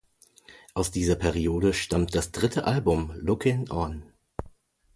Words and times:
Aus 0.73 0.89
dieser 0.89 1.13
Periode 1.13 1.75
stammt 1.75 2.15
das 2.15 2.31
dritte 2.31 2.65
Album 2.65 3.11
"Looking 3.17 3.69
On". 3.69 4.01